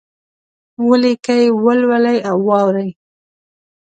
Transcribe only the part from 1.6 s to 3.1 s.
ولولئ او واورئ!